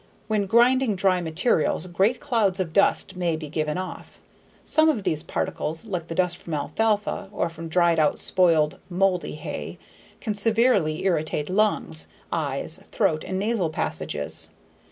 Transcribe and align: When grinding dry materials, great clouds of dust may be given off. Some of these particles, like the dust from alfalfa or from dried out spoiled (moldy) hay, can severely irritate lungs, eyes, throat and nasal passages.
When 0.25 0.47
grinding 0.47 0.95
dry 0.95 1.21
materials, 1.21 1.85
great 1.85 2.19
clouds 2.19 2.59
of 2.59 2.73
dust 2.73 3.15
may 3.15 3.35
be 3.35 3.49
given 3.49 3.77
off. 3.77 4.19
Some 4.65 4.89
of 4.89 5.03
these 5.03 5.21
particles, 5.21 5.85
like 5.85 6.07
the 6.07 6.15
dust 6.15 6.37
from 6.37 6.55
alfalfa 6.55 7.29
or 7.31 7.51
from 7.51 7.67
dried 7.69 7.99
out 7.99 8.17
spoiled 8.17 8.79
(moldy) 8.89 9.35
hay, 9.35 9.77
can 10.19 10.33
severely 10.33 11.03
irritate 11.05 11.51
lungs, 11.51 12.07
eyes, 12.31 12.79
throat 12.87 13.23
and 13.23 13.37
nasal 13.37 13.69
passages. 13.69 14.49